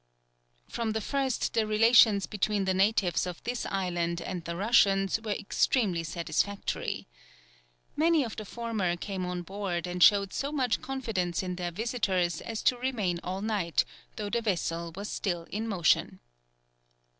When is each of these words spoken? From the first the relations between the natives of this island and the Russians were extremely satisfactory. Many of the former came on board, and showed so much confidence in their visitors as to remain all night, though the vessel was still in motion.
From 0.67 0.93
the 0.93 0.99
first 0.99 1.53
the 1.53 1.67
relations 1.67 2.25
between 2.25 2.65
the 2.65 2.73
natives 2.73 3.27
of 3.27 3.43
this 3.43 3.67
island 3.67 4.19
and 4.19 4.43
the 4.43 4.55
Russians 4.55 5.21
were 5.23 5.29
extremely 5.29 6.03
satisfactory. 6.03 7.07
Many 7.95 8.23
of 8.23 8.35
the 8.35 8.43
former 8.45 8.95
came 8.97 9.27
on 9.27 9.43
board, 9.43 9.85
and 9.85 10.01
showed 10.01 10.33
so 10.33 10.51
much 10.51 10.81
confidence 10.81 11.43
in 11.43 11.55
their 11.55 11.69
visitors 11.69 12.41
as 12.41 12.63
to 12.63 12.77
remain 12.79 13.19
all 13.23 13.43
night, 13.43 13.85
though 14.15 14.31
the 14.31 14.41
vessel 14.41 14.91
was 14.95 15.07
still 15.07 15.43
in 15.51 15.67
motion. 15.67 16.19